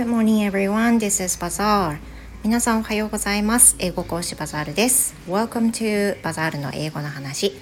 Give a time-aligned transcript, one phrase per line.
[0.00, 1.98] Good morning everyone, this is Bazaar
[2.42, 7.52] 皆さんおはようございます英語講師バザールです Welcome to バザールの英語の話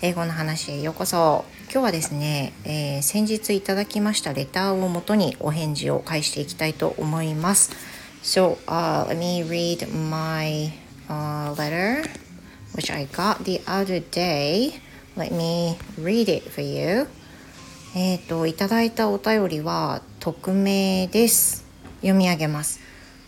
[0.00, 7.72] 英語の話へようこそ今日はですね、えー、先日いただきましたレターをもとにお返事を返していきたいと思います
[8.22, 10.70] So、uh, let me read my、
[11.08, 12.08] uh, letter
[12.76, 14.74] which I got the other day
[15.16, 17.08] Let me read it for you
[17.96, 21.68] えっ、といただいたお便りは匿名です
[22.00, 22.80] 読み上げます。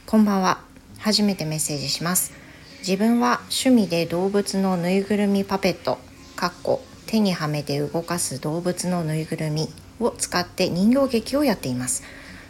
[0.07, 0.59] こんばんは。
[0.99, 2.33] 初めてメッセージします。
[2.79, 5.99] 自分は趣味で動物のぬいぐるみパペット
[6.37, 9.69] かっこ手にはめて動かす動物のぬいぐるみ
[10.01, 12.03] を使って人形劇をやっています。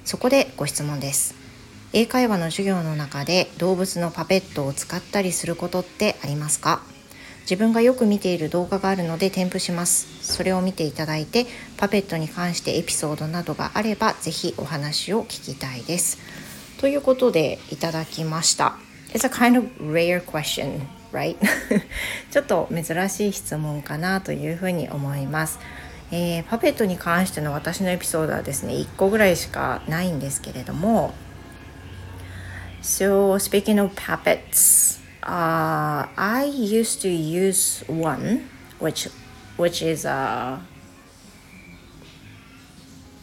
[0.05, 1.35] そこでご質問です。
[1.93, 6.83] 英会話の授業の中で動物のパペットを使ったりすることってありますか？
[7.43, 10.07] 自分がよく見ている動画があるので添付します。
[10.23, 11.47] それを見ていただいて
[11.77, 16.19] パペットに関してエピソードなどがあればぜひお話を聞きたいです。
[16.79, 18.77] ということでいただきました。
[19.13, 20.81] It's a kind of rare question
[21.13, 21.37] right?
[22.31, 25.59] ちょっと珍しい質問かなというふうに思います。
[26.11, 31.15] えー、パペットに関しての私のエピソードはですね1個ぐらいしかないんですけれども。
[32.83, 39.09] So speaking of puppets uh, I used to use one, which
[39.57, 40.61] which is a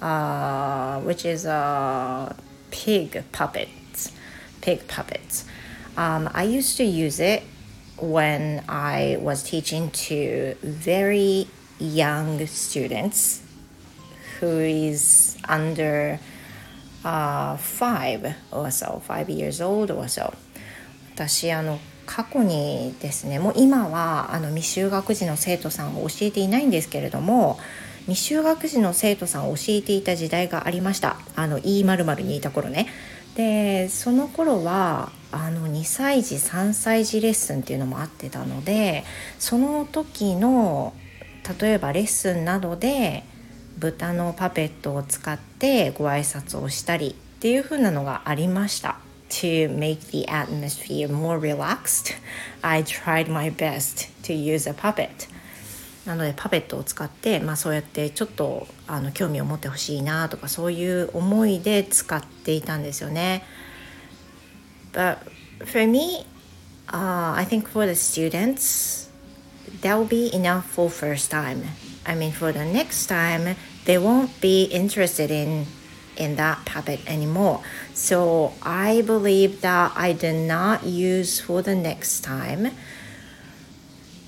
[0.01, 2.35] uh, which is a
[2.71, 3.69] pig puppet,
[4.61, 5.45] pig puppets.
[5.97, 7.43] Um, I used to use it
[7.97, 11.47] when I was teaching to very
[11.79, 13.41] young students
[14.39, 16.19] who is under
[17.03, 20.33] uh, five or so, five years old or so.
[21.19, 27.59] 私あの過去にですねもう今はあの未就学児の生徒さんを教えていないんですけれども
[28.07, 32.87] 未就学児の生徒さんを教えていた時代がありましたあの E まるにいた頃ね
[33.35, 39.03] でその頃はあの2歳児3歳児レッスンっていうのもあってたので
[39.37, 40.93] その時の
[41.59, 43.23] 例えばレッスンなどで
[43.77, 48.99] 豚のパペットを使ってご挨拶をしたりっていう風なのがありました。
[49.29, 52.15] To make the atmosphere more relaxed,
[52.63, 55.27] I tried my best to use a puppet.
[56.05, 63.43] なのでパペットを使って、まあ、そうやってちょっとあの興味を持ってほしいなとかそういう思いで使っていたんですよね。
[64.91, 65.17] But
[65.65, 66.25] for me,
[66.87, 69.09] uh, I think for the students,
[69.81, 71.63] that will be enough for first time.
[72.05, 75.67] I mean, for the next time, they won't be interested in
[76.19, 77.61] in that puppet anymore.
[77.93, 82.71] So I believe that I did not use for the next time.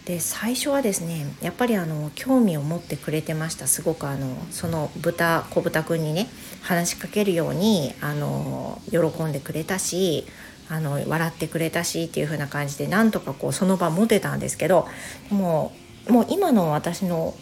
[0.06, 6.28] で最初はですねやっぱりあの興味を持ってくれてましたすごくあのその豚子豚くんにね
[6.64, 10.26] 話しかけるようにあの喜んでくれたし
[10.70, 14.88] あの笑ってくれたしっていう風な感じでなんとかこうその場持てたんですけど
[15.30, 15.72] も
[16.08, 17.36] うもう今の私の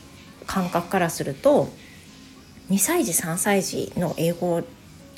[0.45, 1.69] 感覚からすると
[2.69, 4.61] 2歳児3歳児の英語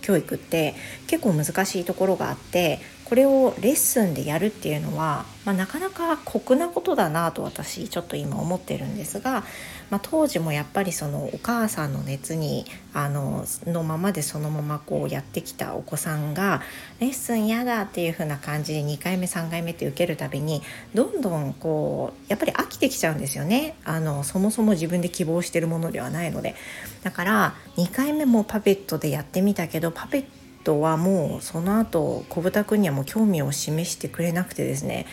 [0.02, 0.74] 教育って
[1.08, 2.80] 結構難しいところがあって
[3.12, 9.44] これをレッスンでやるっていうのは、まあ、なかなか酷なことだなと私ちょっと今思ってるんですが、
[9.90, 16.62] まあ、当時もやっぱりそのお母さんの熱にあののままでそのままこうやってきたお子さんが
[17.02, 20.62] レッスン嫌だっていう風な感じで2回目3回目って受けるたびに
[20.96, 23.76] どんどんこうやっぱり飽きてきちゃうんですよね。
[23.84, 26.56] あのそもそも自分で希望してるものではないので。
[27.04, 35.06] だから2回目もパペットでやってみたけどパペットトはもうその後小豚くんにはもう興味を示してくれなくてですね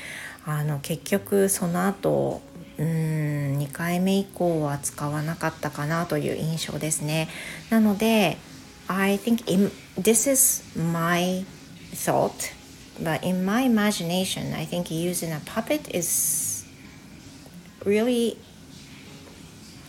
[0.44, 2.41] あの結局その後
[2.78, 7.28] うん2回目以降は使わなかったかなという印象ですね
[7.70, 8.36] なので
[8.86, 9.70] I think in,
[10.00, 11.44] this is my
[11.92, 12.54] thought
[13.03, 16.65] but in my imagination I think using a puppet is
[17.84, 18.38] really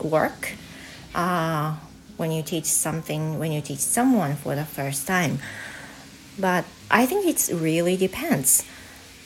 [0.04, 0.56] work
[1.14, 1.76] uh,
[2.20, 5.40] when you teach something, when you teach someone for the first time.
[6.40, 8.64] But I think it really depends.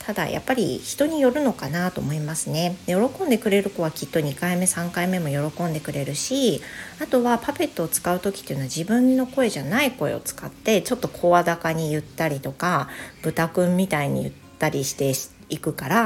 [0.06, 6.62] ただやっぱり人によるのかなと思いますね喜んでくれる子はきっと2回目3回目も喜んでくれるし
[7.02, 12.90] あとはパペットを使う時っていうのは自分の声じゃない声を使ってちょっと声高に言ったりとか
[13.22, 15.14] 豚くんみたいに言ったりして
[15.54, 16.06] いくから、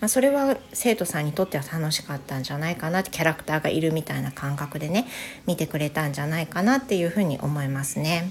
[0.00, 5.06] まあ、それは生徒さんにとっては楽しかったんじゃないかなってキャラクターがいるみたいな感覚でね
[5.46, 8.30] 見てくれたんじゃないかなっていうふうに思いますね。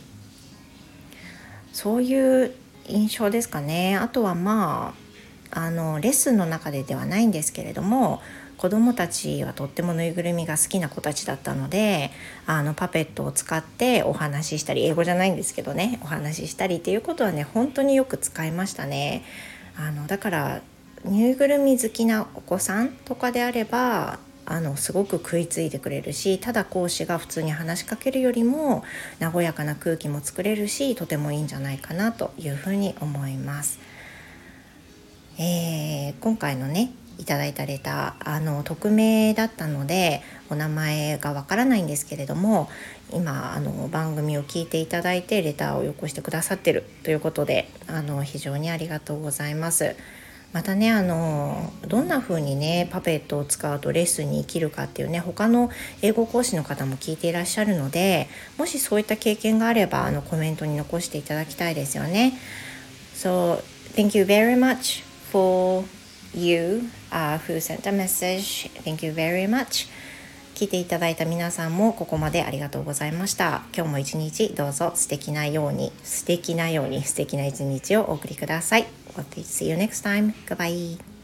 [1.71, 2.53] そういう
[2.87, 4.93] 印象ですかねあとはま
[5.51, 8.21] ああのレッスンの中でではないんですけれども
[8.57, 12.11] 子供たちはとってもぬいぐるみが好きな子たちだったので
[12.45, 19.23] あのパペットを使ってお話ししたり英語じゃないんですけどねお話ししたりっていうことはね本当によく使いましたね。
[19.77, 20.61] あのだから
[21.03, 28.83] ぬいぐるみ好きなお子さんとかであればあのすごく食いついてくれるしただ講師が普通に話しかけるよりも
[29.19, 33.79] 和やかな空気も作れるしとてもいいんじゃないかなというふうに思います。
[35.37, 42.69] えー、今回のねいただいたレターあの匿名だったのでお名前がわからないんですけれども
[43.11, 49.95] 今あの番組を聞いていただいてレターをよこしてくださってるということであの非常にありがとうございます。
[50.53, 55.69] またねあのどんな風にねパペットを使うとレッスンに生きるかっていうね他の
[56.01, 62.39] 英語講師の方も聞いていらっしゃるのでもしそういった経験があればあのコメントに残していただきたいですよね。
[63.15, 63.61] So
[63.95, 65.83] thank you very much for
[66.33, 68.69] you、uh, who sent a message.
[68.83, 69.89] Thank you very much.
[70.55, 73.63] 聞いていただいた皆さんもここまでありがとうございました。
[73.75, 78.87] 今日も一日どうぞ素敵なように、素敵なように素敵な一日をお送りください。
[79.15, 80.33] See you next time.
[80.47, 81.14] Goodbye.